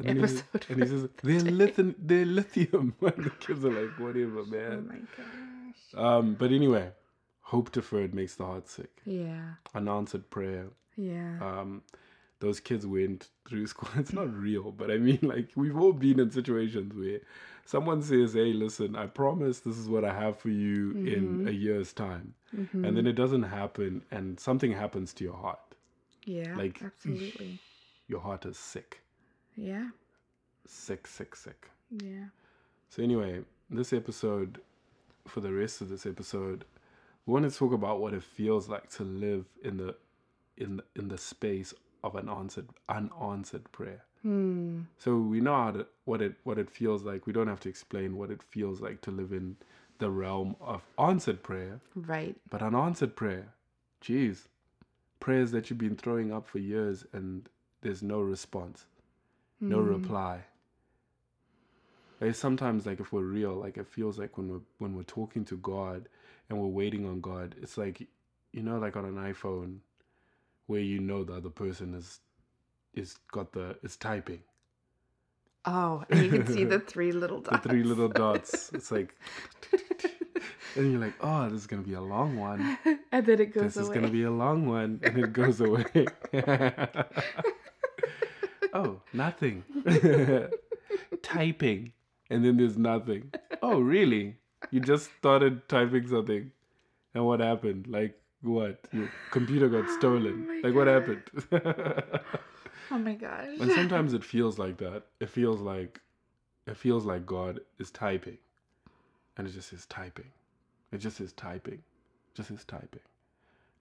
[0.05, 2.93] And he says- episode and he says, they're, lithium, they're lithium.
[3.01, 4.71] And the kids are like, whatever, man.
[4.71, 4.87] Oh man.
[4.87, 4.99] my
[5.97, 6.05] gosh.
[6.05, 6.91] Um, but anyway,
[7.41, 8.91] hope deferred makes the heart sick.
[9.05, 9.53] Yeah.
[9.73, 10.67] Unanswered prayer.
[10.97, 11.39] Yeah.
[11.41, 11.81] Um,
[12.43, 13.89] those kids went through school.
[13.95, 17.19] It's not real, but I mean, like, we've all been in situations where
[17.65, 21.47] someone says, Hey, listen, I promise this is what I have for you in mm-hmm.
[21.47, 22.33] a year's time.
[22.51, 22.95] And mm-hmm.
[22.95, 25.75] then it doesn't happen, and something happens to your heart.
[26.25, 26.55] yeah.
[26.55, 27.59] like, absolutely.
[28.09, 29.01] Your heart is sick.
[29.55, 29.87] Yeah.
[30.67, 31.69] Sick, sick, sick.
[31.89, 32.25] Yeah.
[32.89, 34.59] So, anyway, this episode,
[35.27, 36.65] for the rest of this episode,
[37.25, 39.95] we want to talk about what it feels like to live in the
[40.57, 41.73] in the, in the space
[42.03, 44.03] of an answered unanswered prayer.
[44.21, 44.81] Hmm.
[44.97, 47.25] So we know how to, what it what it feels like.
[47.27, 49.57] We don't have to explain what it feels like to live in
[49.99, 52.35] the realm of answered prayer, Right.
[52.49, 53.53] but unanswered prayer.
[54.01, 54.47] Jeez,
[55.19, 57.47] prayers that you've been throwing up for years and
[57.81, 58.85] there's no response,
[59.61, 60.45] no reply.
[62.21, 65.43] Like sometimes, like if we're real, like it feels like when we're when we're talking
[65.45, 66.07] to God
[66.49, 68.07] and we're waiting on God, it's like
[68.51, 69.79] you know, like on an iPhone,
[70.67, 72.19] where you know the other person is
[72.93, 74.41] is got the is typing.
[75.65, 77.63] Oh, and you can see the three little dots.
[77.63, 78.71] the three little dots.
[78.73, 79.15] It's like,
[80.75, 82.77] and you're like, oh, this is gonna be a long one.
[83.11, 85.85] and then it goes This is gonna be a long one, and it goes away.
[88.73, 89.63] oh, nothing.
[91.21, 91.93] Typing,
[92.29, 93.31] and then there's nothing.
[93.61, 94.35] Oh, really?
[94.71, 96.51] You just started typing something,
[97.13, 97.87] and what happened?
[97.87, 98.79] Like what?
[98.91, 100.47] Your computer got stolen.
[100.47, 101.23] my like what happened?
[102.91, 103.57] oh my gosh.
[103.59, 105.03] And sometimes it feels like that.
[105.19, 105.99] It feels like
[106.67, 108.37] it feels like God is typing.
[109.37, 110.31] And it just is typing.
[110.91, 111.81] It just is typing.
[112.35, 113.01] Just is typing.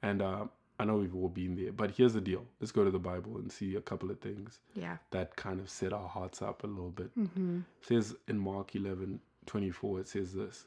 [0.03, 0.47] And uh,
[0.79, 2.45] I know we've all been there, but here's the deal.
[2.61, 4.97] Let's go to the Bible and see a couple of things yeah.
[5.11, 7.17] that kind of set our hearts up a little bit.
[7.17, 7.59] Mm-hmm.
[7.81, 10.65] It says in Mark 11 24, it says this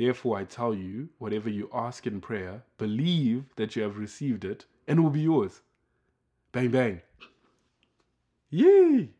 [0.00, 4.64] Therefore, I tell you, whatever you ask in prayer, believe that you have received it
[4.88, 5.60] and it will be yours.
[6.52, 7.02] Bang, bang.
[8.48, 9.10] Yay!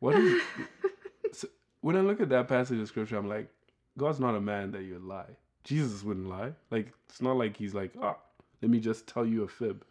[0.00, 0.42] What is.
[1.32, 1.46] so
[1.82, 3.48] when I look at that passage of scripture, I'm like,
[3.96, 5.36] God's not a man that you'd lie.
[5.62, 6.50] Jesus wouldn't lie.
[6.72, 8.16] Like, it's not like he's like, ah,
[8.60, 9.84] let me just tell you a fib.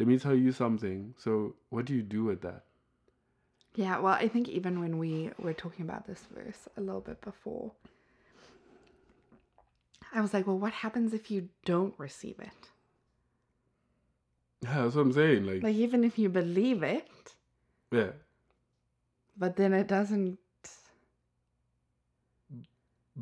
[0.00, 1.14] Let me tell you something.
[1.18, 2.64] So, what do you do with that?
[3.76, 7.20] Yeah, well, I think even when we were talking about this verse a little bit
[7.20, 7.70] before,
[10.14, 12.70] I was like, well, what happens if you don't receive it?
[14.62, 15.44] Yeah, that's what I'm saying.
[15.44, 17.06] Like, Like, even if you believe it,
[17.90, 18.12] yeah.
[19.36, 20.38] but then it doesn't,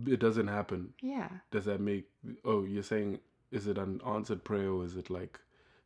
[0.06, 0.92] it doesn't happen.
[1.00, 1.28] yeah.
[1.50, 2.08] Does that make?
[2.44, 3.18] Oh, you're saying
[3.50, 5.38] is it an answered prayer or is it like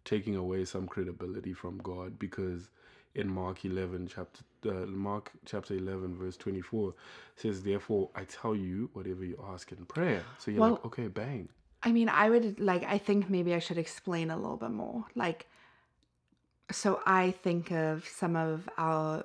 [0.04, 2.18] taking away some credibility from God?
[2.18, 2.68] Because
[3.16, 6.94] in Mark 11 chapter uh, Mark chapter 11 verse 24
[7.36, 11.48] says, "Therefore I tell you, whatever you ask in prayer." So you're like, okay, bang.
[11.82, 15.04] I mean, I would like, I think maybe I should explain a little bit more.
[15.14, 15.46] Like,
[16.72, 19.24] so I think of some of our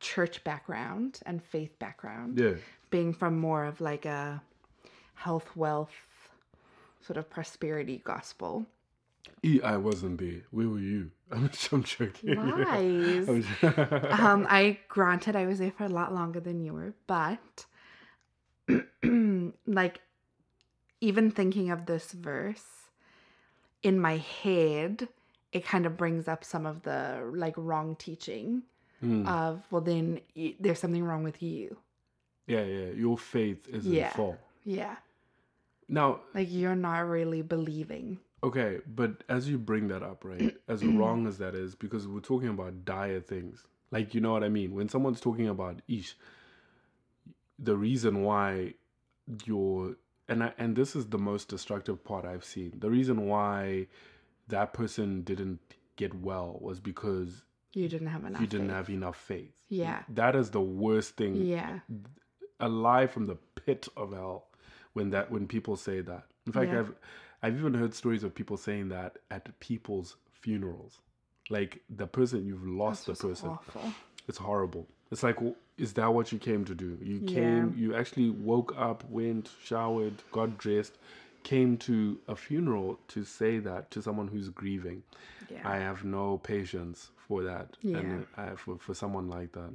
[0.00, 2.54] church background and faith background Yeah.
[2.90, 4.42] being from more of like a
[5.14, 5.92] health, wealth,
[7.00, 8.66] sort of prosperity gospel.
[9.44, 10.42] E, I wasn't there.
[10.50, 11.10] Where were you?
[11.32, 12.34] I'm, I'm joking.
[12.36, 13.28] Lies.
[13.62, 17.66] I'm- um, I granted I was there for a lot longer than you were, but
[19.66, 20.00] like
[21.00, 22.64] even thinking of this verse
[23.82, 25.08] in my head,
[25.52, 28.62] it kind of brings up some of the like wrong teaching
[29.02, 29.28] Mm.
[29.28, 30.20] of well then
[30.60, 31.76] there's something wrong with you.
[32.46, 32.86] yeah, yeah.
[32.92, 34.06] Your faith is Yeah.
[34.06, 34.38] in fault.
[34.64, 34.96] Yeah.
[35.88, 38.18] Now, Like you're not really believing.
[38.44, 42.20] Okay, but as you bring that up, right, as wrong as that is, because we're
[42.20, 43.64] talking about dire things.
[43.90, 44.74] Like, you know what I mean?
[44.74, 46.16] When someone's talking about ish,
[47.58, 48.74] the reason why
[49.44, 49.96] you're
[50.28, 52.72] and I, and this is the most destructive part I've seen.
[52.78, 53.88] The reason why
[54.48, 55.60] that person didn't
[55.96, 57.42] get well was because
[57.74, 58.40] You didn't have enough.
[58.40, 58.76] you didn't faith.
[58.76, 59.54] have enough faith.
[59.68, 60.02] Yeah.
[60.08, 61.80] That is the worst thing Yeah.
[62.58, 64.46] a lie from the pit of hell
[64.94, 66.24] when that when people say that.
[66.46, 66.80] In fact, Yeah.
[66.80, 66.94] I've
[67.44, 71.00] I've even heard stories of people saying that at people's funerals.
[71.50, 73.48] Like the person you've lost That's the person.
[73.50, 73.92] awful.
[74.28, 74.86] It's horrible.
[75.10, 75.36] It's like
[75.76, 76.96] is that what you came to do?
[77.02, 77.34] You Yeah.
[77.34, 80.94] came you actually woke up, went, showered, got dressed,
[81.42, 85.02] came to a funeral to say that to someone who's grieving.
[85.50, 85.68] Yeah.
[85.68, 87.98] I have no patience for that, Yeah.
[87.98, 89.72] and uh, for for someone like that.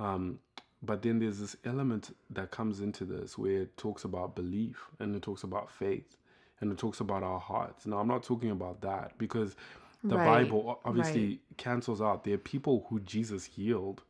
[0.00, 0.40] Um,
[0.82, 5.14] but then there's this element that comes into this where it talks about belief and
[5.14, 6.16] it talks about faith
[6.60, 7.86] and it talks about our hearts.
[7.86, 9.56] Now, I'm not talking about that because
[10.02, 12.24] the Right, Bible obviously cancels out.
[12.24, 14.02] There are people who Jesus healed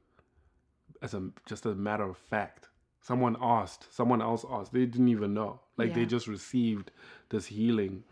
[1.02, 2.68] as a just a matter of fact.
[3.00, 4.72] Someone asked, someone else asked.
[4.72, 5.61] They didn't even know.
[5.76, 6.90] Like they just received
[7.28, 8.02] this healing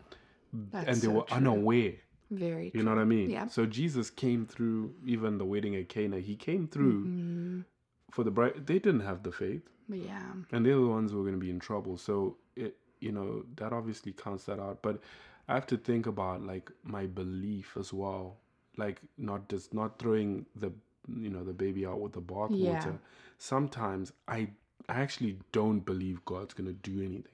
[0.71, 1.37] That's and they so were true.
[1.37, 1.93] unaware.
[2.29, 2.79] Very true.
[2.79, 3.29] You know what I mean?
[3.29, 3.47] Yeah.
[3.47, 6.19] So Jesus came through even the wedding at Cana.
[6.19, 7.65] He came through Mhm.
[8.11, 8.65] for the bride.
[8.67, 10.33] They didn't have the faith, Yeah.
[10.51, 11.97] and they're the ones who were going to be in trouble.
[11.97, 14.81] So it, you know, that obviously counts that out.
[14.81, 15.01] But
[15.47, 18.37] I have to think about like my belief as well,
[18.77, 20.71] like not just not throwing the
[21.07, 22.85] you know the baby out with the bathwater.
[22.85, 22.91] Yeah.
[23.37, 24.49] Sometimes I
[24.87, 27.33] I actually don't believe God's going to do anything.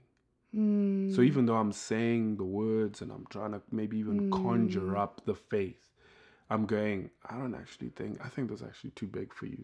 [0.55, 1.15] Mm.
[1.15, 5.21] So even though I'm saying the words and I'm trying to maybe even conjure up
[5.25, 5.89] the faith,
[6.49, 9.63] I'm going, I don't actually think, I think that's actually too big for you.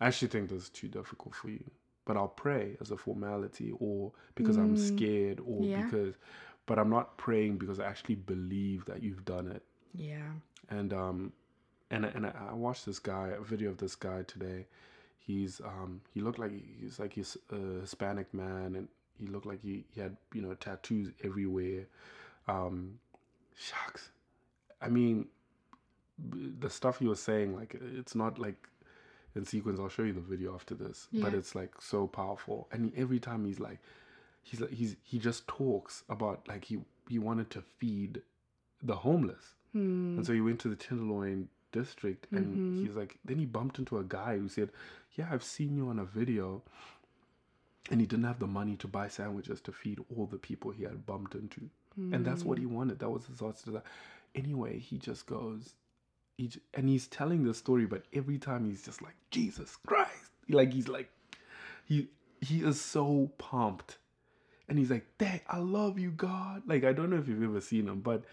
[0.00, 1.64] I actually think that's too difficult for you.
[2.04, 5.82] But I'll pray as a formality or because I'm scared or Yeah.
[5.82, 6.14] because,
[6.66, 9.62] but I'm not praying because I actually believe that you've done it.
[9.94, 10.32] yeah.
[10.70, 11.32] And, um,
[11.90, 14.66] and, and I, I watched this guy, a video of this guy today.
[15.18, 18.88] He's, um, he looked like he's like he's a Hispanic man and
[19.18, 21.86] he looked like he, he had, you know, tattoos everywhere.
[22.48, 22.98] Um,
[23.56, 24.10] shucks.
[24.82, 25.28] I mean,
[26.18, 28.68] the stuff he was saying, like, it's not like
[29.34, 29.80] in sequence.
[29.80, 32.68] I'll show you the video after this, but it's like so powerful.
[32.72, 33.78] And every time he's like,
[34.42, 38.22] he's like, he's, he just talks about like he, he wanted to feed
[38.82, 39.54] the homeless.
[39.74, 40.16] Mm.
[40.18, 42.86] And so he went to the Tenderloin district and Mhm.
[42.86, 44.70] he's like, then he bumped into a guy who said,
[45.16, 46.62] Yeah, I've seen you on a video.
[47.90, 50.84] And he didn't have the money to buy sandwiches to feed all the people he
[50.84, 51.68] had bumped into.
[51.96, 52.98] And that's what he wanted.
[52.98, 53.82] That was his heart's desire.
[54.34, 55.74] Anyway, he just goes,
[56.36, 60.30] he, and he's telling the story, but every time he's just like, Jesus Christ.
[60.48, 61.10] Like, he's like,
[61.86, 62.08] he,
[62.40, 63.98] he is so pumped.
[64.68, 66.62] And he's like, Dad, I love you, God.
[66.66, 68.24] Like, I don't know if you've ever seen him, but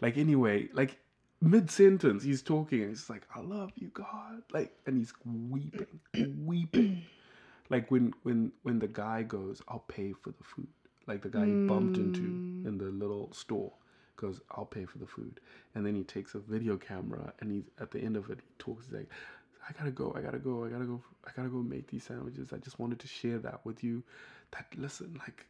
[0.00, 0.96] like, anyway, like,
[1.40, 4.42] mid sentence, he's talking and he's like, I love you, God.
[4.52, 6.00] Like, and he's weeping,
[6.44, 7.02] weeping.
[7.68, 10.68] Like, when, when, when the guy goes, I'll pay for the food.
[11.06, 12.66] Like, the guy he bumped into mm.
[12.66, 13.72] in the little store
[14.22, 15.40] goes, I'll pay for the food.
[15.74, 18.54] And then he takes a video camera and he's at the end of it, he
[18.58, 19.10] talks he's like,
[19.68, 22.48] I gotta go, I gotta go, I gotta go, I gotta go make these sandwiches.
[22.52, 24.02] I just wanted to share that with you.
[24.52, 25.46] That listen, like,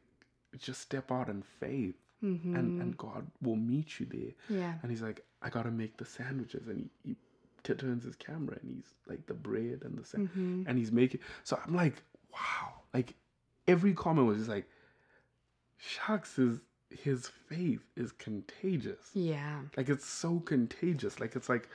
[0.58, 2.54] just step out in faith, Mhm.
[2.58, 4.32] and and God will meet you there.
[4.58, 4.74] Yeah.
[4.82, 7.16] And he's like, I gotta make the sandwiches, and he, he
[7.64, 10.64] t- turns his camera, and he's like the bread and the sand, Mhm.
[10.68, 11.20] and he's making.
[11.42, 13.14] So I'm like, wow, like
[13.66, 14.68] every comment was just like,
[15.78, 16.61] shucks, his
[17.02, 19.11] his faith is contagious.
[19.14, 19.61] Yeah.
[19.76, 21.20] Like it's so contagious.
[21.20, 21.68] Like it's like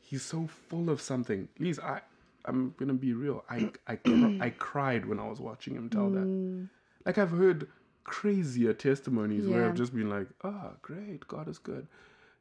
[0.00, 1.48] he's so full of something.
[1.58, 2.00] Lise, I
[2.44, 3.44] I'm gonna be real.
[3.50, 6.24] I I cr- I cried when I was watching him tell that.
[6.26, 6.68] Mm.
[7.04, 7.68] Like I've heard
[8.04, 11.86] crazier testimonies where I've just been like, ah, great, God is good.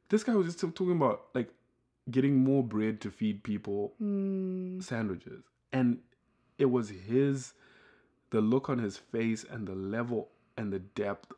[0.09, 1.49] This guy was just talking about like
[2.09, 4.81] getting more bread to feed people Mm.
[4.81, 5.43] sandwiches.
[5.73, 5.99] And
[6.57, 7.53] it was his
[8.29, 11.31] the look on his face and the level and the depth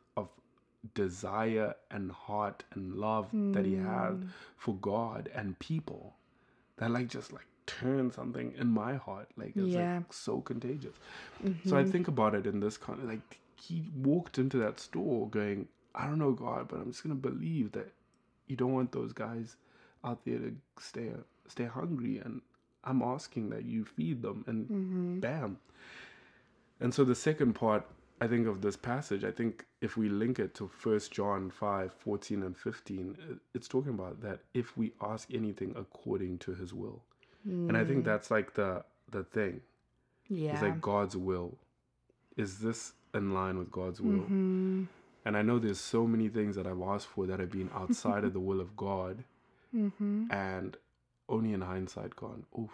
[0.94, 4.28] desire and heart and love that he has Mm.
[4.56, 6.14] for God and people
[6.76, 9.28] that like just like turn something in my heart.
[9.36, 9.96] Like it's Yeah.
[9.98, 10.96] like so contagious.
[11.64, 15.28] So i think about it in this kind of like he walked into that store
[15.28, 17.92] going i don't know god but i'm just gonna believe that
[18.46, 19.56] you don't want those guys
[20.02, 21.10] out there to stay
[21.46, 22.40] stay hungry and
[22.84, 24.44] i'm asking that you feed them.
[24.46, 25.58] And bam.
[26.80, 27.86] And so the second part
[28.20, 31.92] I think of this passage, I think if we link it to 1 John 5,
[31.92, 37.02] 14 and 15, it's talking about that if we ask anything according to his will.
[37.44, 39.60] And I think that's like the the thing.
[40.28, 40.52] Yeah.
[40.52, 41.56] It's like God's will.
[42.36, 44.20] Is this in line with God's will?
[44.20, 44.84] Mm-hmm.
[45.24, 48.24] And I know there's so many things that I've asked for that have been outside
[48.24, 49.24] of the will of God.
[49.74, 50.32] Mm-hmm.
[50.32, 50.76] And
[51.28, 52.70] only in hindsight gone, oof,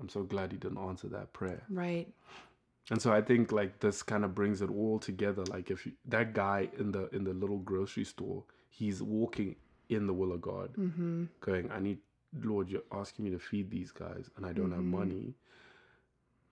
[0.00, 1.62] I'm so glad he didn't answer that prayer.
[1.68, 2.08] Right.
[2.90, 5.44] And so I think like this kind of brings it all together.
[5.44, 9.56] Like if you, that guy in the in the little grocery store, he's walking
[9.88, 11.24] in the will of God, Mm-hmm.
[11.40, 11.98] going, "I need
[12.42, 14.92] Lord, you're asking me to feed these guys, and I don't have Mhm.
[15.00, 15.34] money."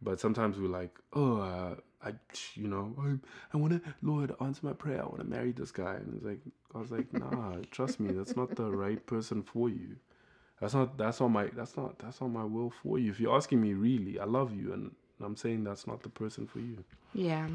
[0.00, 2.14] But sometimes we're like, "Oh, uh, I,
[2.54, 3.16] you know, I,
[3.52, 5.02] I want to, Lord, answer my prayer.
[5.02, 6.40] I want to marry this guy." And it's like,
[6.72, 9.96] God's like, "Nah, trust me, that's not the right person for you.
[10.60, 13.10] That's not that's not my that's not that's not my will for you.
[13.10, 14.92] If you're asking me really, I love you, and
[15.22, 17.48] I'm saying that's not the person for you." Yeah.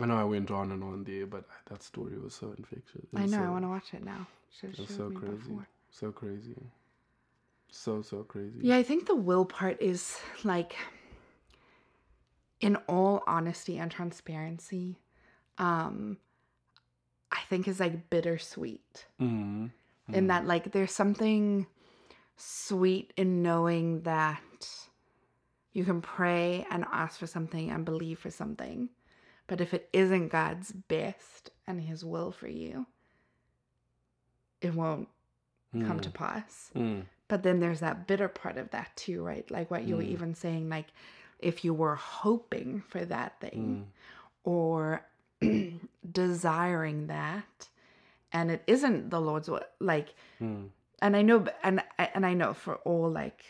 [0.00, 3.04] I know I went on and on there, but that story was so infectious.
[3.12, 3.38] It I know.
[3.38, 4.26] So, I want to watch it now.
[4.50, 5.36] Should it was so crazy.
[5.36, 5.68] before.
[5.90, 6.56] So crazy.
[7.70, 8.58] So so crazy.
[8.62, 10.76] Yeah, I think the will part is like,
[12.60, 14.98] in all honesty and transparency,
[15.58, 16.18] um,
[17.30, 19.06] I think is like bittersweet.
[19.18, 19.66] hmm
[20.12, 21.66] In that, like, there's something
[22.36, 24.42] sweet in knowing that
[25.72, 28.90] you can pray and ask for something and believe for something.
[29.46, 32.86] But if it isn't God's best and His will for you,
[34.60, 35.08] it won't
[35.86, 36.70] come to pass.
[36.74, 37.04] Mm.
[37.28, 39.50] But then there's that bitter part of that too, right?
[39.50, 40.08] Like what you were Mm.
[40.10, 40.86] even saying, like
[41.38, 43.86] if you were hoping for that thing Mm.
[44.44, 45.06] or
[46.12, 47.68] desiring that
[48.32, 50.68] and it isn't the Lord's will, like, Mm.
[51.00, 53.44] and I know, and and I know for all like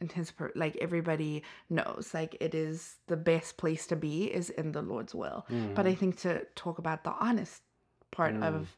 [0.00, 4.72] intense, per- like everybody knows, like it is the best place to be is in
[4.72, 5.46] the Lord's will.
[5.74, 7.62] But I think to talk about the honest
[8.10, 8.42] part Mm.
[8.44, 8.76] of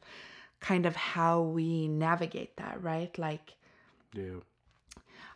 [0.59, 3.17] kind of how we navigate that, right?
[3.17, 3.55] Like
[4.13, 4.41] Yeah.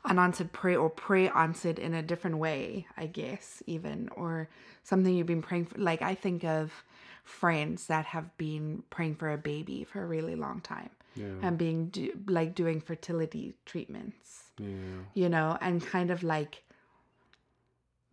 [0.04, 4.50] unanswered prayer or prayer answered in a different way, I guess, even, or
[4.84, 5.80] something you've been praying for.
[5.80, 6.84] Like, I think of
[7.24, 11.34] friends that have been praying for a baby for a really long time Yeah.
[11.42, 15.04] and being do, like doing fertility treatments, yeah.
[15.14, 16.64] you know, and kind of like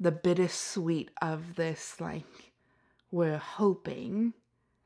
[0.01, 2.53] the bittersweet of this, like,
[3.11, 4.35] we're hoping,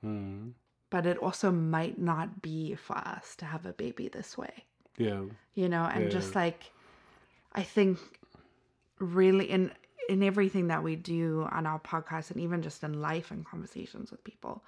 [0.05, 0.53] Mm.
[0.91, 4.65] but it also might not be for us to have a baby this way
[4.99, 5.23] Yeah.
[5.55, 6.71] you know and just like
[7.55, 7.99] i think
[8.99, 9.73] really in
[10.11, 14.11] in everything that we do on our podcast and even just in life and conversations
[14.11, 14.63] with people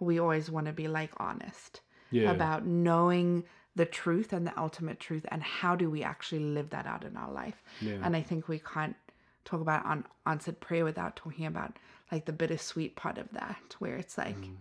[0.00, 1.80] we always want to be like honest
[2.10, 2.30] Yeah.
[2.30, 3.44] about knowing
[3.76, 7.16] the truth and the ultimate truth and how do we actually live that out in
[7.16, 7.98] our life Yeah.
[8.02, 8.96] and i think we can't
[9.44, 9.84] talk about
[10.26, 11.76] unanswered prayer without talking about
[12.12, 14.56] like the bittersweet part of that where it's like Mm.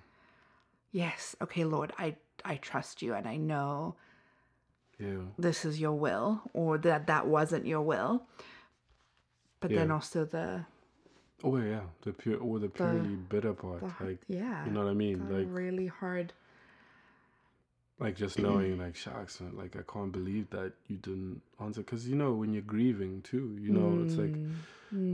[0.91, 3.95] yes okay lord i i trust you and i know
[4.99, 5.21] yeah.
[5.37, 8.23] this is your will or that that wasn't your will
[9.59, 10.65] but then also the,
[11.45, 11.81] Oh yeah.
[12.03, 13.79] The pure or the purely bitter part.
[13.79, 15.19] the like yeah you know what I mean?
[15.29, 16.33] Like really hard
[17.99, 22.15] like just knowing like shucks like i can't believe that you didn't answer because you
[22.15, 24.39] know when you're grieving too you know it's like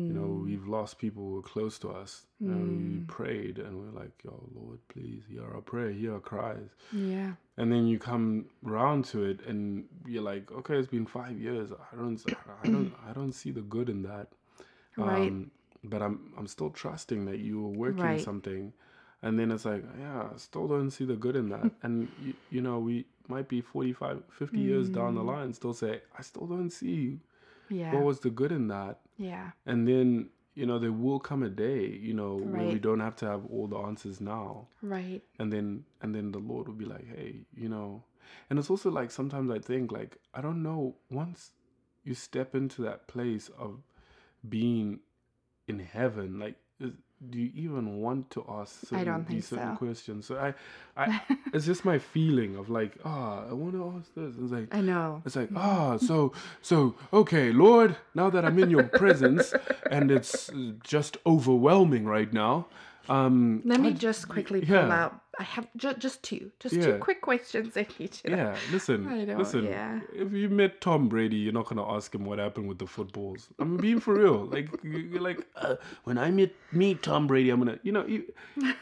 [0.07, 0.43] you know Mm.
[0.43, 4.49] we've lost people who were close to us and we prayed and we're like yo
[4.55, 9.23] lord please hear our prayer hear our cries yeah and then you come round to
[9.23, 12.25] it and you're like okay it's been five years i don't
[12.63, 14.27] i don't i don't see the good in that
[14.97, 15.23] Right.
[15.27, 15.51] um,
[15.83, 18.19] but i'm i'm still trusting that you were working Right.
[18.19, 18.73] something
[19.21, 21.69] and then it's like yeah i still don't see the good in that.
[21.84, 25.17] And you, you know we might be 45 50 years down Mm.
[25.17, 27.19] the line still say i still don't see
[27.69, 27.93] yeah.
[27.93, 28.99] what was the good in that.
[29.17, 29.51] Yeah.
[29.65, 33.15] And then you know there will come a day you know where we don't have
[33.17, 34.67] to have all the answers now.
[34.82, 35.21] Right.
[35.38, 38.03] And then and then the lord will be like hey you know.
[38.49, 41.51] And it's also like sometimes i think like i don't know once
[42.03, 43.82] you step into that place of
[44.47, 44.99] being
[45.67, 46.55] in heaven like
[47.29, 49.78] do you even want to ask certain, don't think these certain so.
[49.78, 50.26] questions?
[50.26, 50.53] So i
[50.95, 51.22] i
[51.53, 54.36] it's just my feeling of like ah i want to ask this.
[54.41, 55.22] It's like i know.
[55.26, 59.53] it's like, ah, so, so, okay, Lord, now that I'm in your presence
[59.89, 60.49] and it's
[60.84, 62.67] just overwhelming right now,
[63.08, 65.04] Um, Let me I- just quickly pull yeah.
[65.06, 65.22] out.
[65.39, 66.86] I have ju- just two, just Yeah.
[66.86, 68.30] two quick questions I need to.
[68.30, 69.64] Yeah, listen, listen.
[69.64, 70.02] yeah.
[70.14, 73.47] If you met Tom Brady, you're not gonna ask him what happened with the footballs.
[73.58, 74.45] I'm being for real.
[74.56, 78.06] Like you- you're like, uh, when I meet meet Tom Brady, I'm gonna, you know,
[78.06, 78.26] you,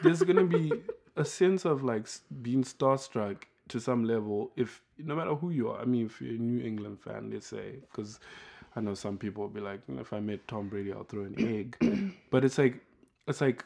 [0.01, 0.72] there's gonna be
[1.15, 2.07] a sense of like
[2.41, 4.51] being starstruck to some level.
[4.55, 7.47] If no matter who you are, I mean, if you're a New England fan, let's
[7.47, 8.20] say, because
[8.76, 11.03] I know some people will be like, "You know, if I met Tom Brady, I'll
[11.03, 11.78] throw an egg.
[12.32, 12.80] but it's like,
[13.28, 13.63] it's like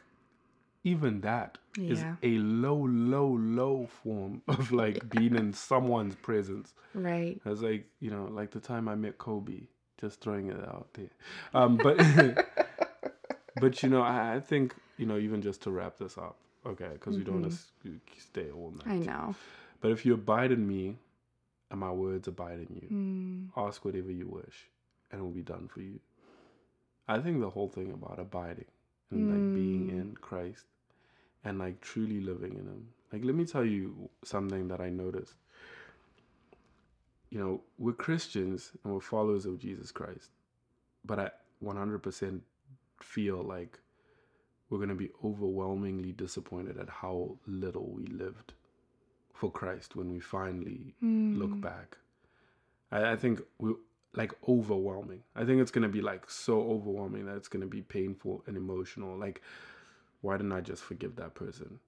[0.84, 2.15] even that is Yeah.
[2.23, 6.73] a low, low, low form of like being in someone's presence.
[6.93, 7.39] Right.
[7.45, 9.67] It's like, you know, like the time I met Kobe,
[9.99, 11.09] just throwing it out there.
[11.53, 11.97] Um, but,
[13.55, 16.89] but you know, I, I think, you know, even just to wrap this up, okay,
[16.93, 17.53] because we don't want
[17.84, 18.93] to stay all night.
[18.93, 19.36] I know.
[19.79, 20.97] But if you abide in me
[21.69, 24.67] and my words abide in you, Mm, ask whatever you wish
[25.11, 25.99] and it will be done for you.
[27.07, 28.65] I think the whole thing about abiding
[29.09, 29.89] and like being Mm.
[29.89, 30.65] in Christ
[31.43, 32.87] and like truly living in Him.
[33.11, 35.35] Like, let me tell you something that I noticed.
[37.29, 40.29] You know, we're Christians and we're followers of Jesus Christ,
[41.05, 41.31] but I
[41.63, 42.41] 100%
[43.01, 43.79] feel like
[44.69, 48.53] we're going to be overwhelmingly disappointed at how little we lived
[49.33, 51.97] for Christ when we finally look mm, back.
[52.91, 53.73] I, I think we
[54.13, 55.23] like overwhelming.
[55.35, 59.17] I think it's gonna be like so overwhelming that it's gonna be painful and emotional.
[59.17, 59.41] Like,
[60.22, 61.80] why didn't I just forgive that person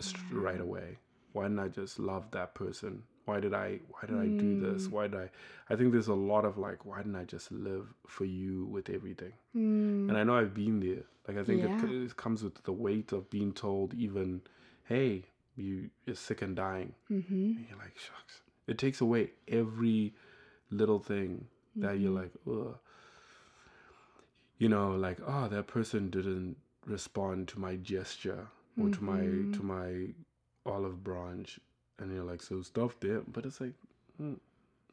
[0.00, 0.98] st- right away?
[1.32, 3.02] Why didn't I just love that person?
[3.24, 3.80] Why did I?
[3.88, 4.90] Why did I do this?
[4.90, 5.30] Why did I?
[5.68, 8.88] I think there's a lot of like, why didn't I just live for you with
[8.88, 9.32] everything?
[9.54, 11.04] mm, And I know I've been there.
[11.26, 11.88] Like I think it, Yeah.
[11.88, 14.42] c- it comes with the weight of being told, even,
[14.84, 15.24] hey,
[15.56, 16.94] you you're sick and dying.
[17.10, 18.42] mhm, And you're like, shucks.
[18.68, 20.14] It takes away every
[20.70, 22.78] little thing that you're like, ugh.
[24.58, 26.56] You know, like, oh, that person didn't
[26.86, 28.46] respond to my gesture
[28.80, 29.20] or to my
[29.56, 30.08] to my
[30.64, 31.58] olive branch,
[31.98, 33.20] and you're like, so stuff there.
[33.32, 33.72] But it's like,
[34.18, 34.34] hmm,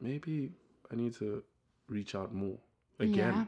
[0.00, 0.52] maybe
[0.90, 1.42] I need to
[1.88, 2.58] reach out more
[2.98, 3.34] again.
[3.34, 3.44] Yeah.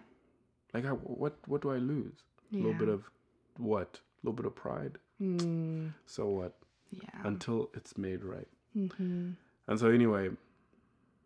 [0.75, 2.23] Like, I, what what do I lose?
[2.53, 3.11] A little bit of
[3.59, 3.99] what?
[3.99, 4.99] A little bit of pride.
[5.21, 6.55] mm, So what?
[6.91, 7.21] yeah.
[7.25, 8.49] Until it's made right.
[8.75, 9.31] hmm
[9.69, 10.31] And so anyway,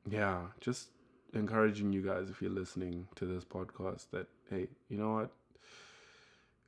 [0.09, 0.89] yeah, just
[1.35, 5.31] encouraging you guys if you're listening to this podcast that hey, you know what?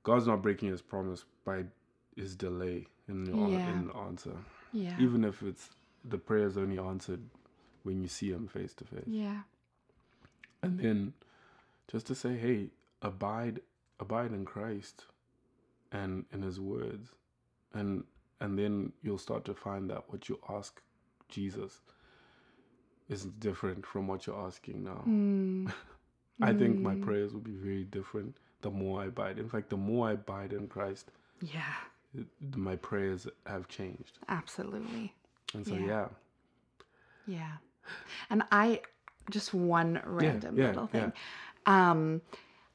[0.03, 1.64] God's not breaking his promise by
[2.16, 3.72] his delay in the Yeah.
[3.72, 4.36] in the answer.
[4.72, 4.96] Yeah.
[5.00, 5.70] Even if it's
[6.05, 7.20] the prayers only answered
[7.84, 9.05] when you see him face to face.
[9.07, 9.42] yeah.
[10.62, 11.12] And then
[11.88, 12.70] just to say, hey,
[13.03, 13.61] abide
[14.00, 15.07] abide in Christ
[15.90, 17.11] and in his words.
[17.74, 18.05] And
[18.40, 20.80] and then you'll start to find that what you ask
[21.28, 21.80] Jesus
[23.09, 25.03] is different from what you're asking now.
[25.07, 25.72] Mm,
[26.42, 29.38] I think my prayers will be very different the more I abide.
[29.38, 31.10] In fact, the more I abide in Christ,
[31.40, 31.74] yeah.
[32.56, 34.18] my prayers have changed.
[34.28, 35.14] Absolutely.
[35.54, 35.86] And so Yeah.
[35.86, 36.08] yeah.
[37.26, 37.52] Yeah.
[38.30, 38.80] And I
[39.30, 41.00] just one random yeah, little yeah.
[41.00, 41.12] thing.
[41.66, 42.22] Um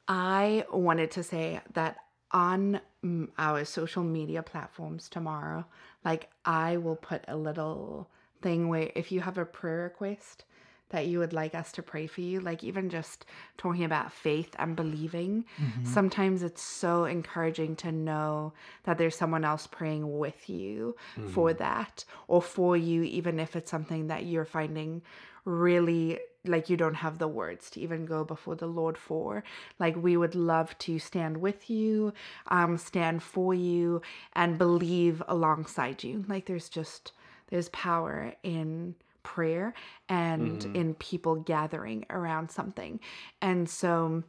[0.06, 1.96] I wanted to say that
[2.30, 5.66] on mm, our social media platforms tomorrow,
[6.04, 8.08] like I will put a little
[8.40, 10.44] thing where if you have a prayer request
[10.90, 13.26] that you would like us to pray for you, like even just
[13.56, 15.44] talking about faith and believing,
[15.84, 18.52] sometimes it's so encouraging to know
[18.84, 20.96] that there's someone else praying with you
[21.28, 25.02] for that or for you, even if it's something that you're finding
[25.44, 29.42] really like you don't have the words to even go before the Lord for.
[29.78, 32.12] Like we would love to stand with you,
[32.48, 34.00] um, stand for you,
[34.34, 36.24] and believe alongside you.
[36.28, 37.12] Like there's just
[37.48, 38.94] there's power in
[39.28, 39.74] prayer
[40.08, 40.74] and mm-hmm.
[40.74, 42.98] in people gathering around something.
[43.42, 44.22] And so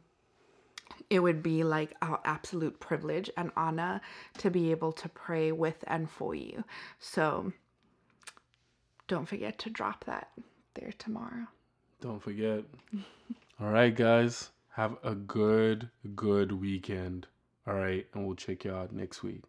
[1.08, 4.02] it would be like our absolute privilege and honor
[4.38, 6.64] to be able to pray with and for you.
[6.98, 7.50] So
[9.08, 10.28] don't forget to drop that
[10.74, 11.46] there tomorrow.
[12.02, 12.64] Don't forget.
[13.60, 14.50] All right, guys.
[14.74, 17.26] Have a good, good weekend.
[17.66, 18.06] All right.
[18.12, 19.44] And we'll check you out next week.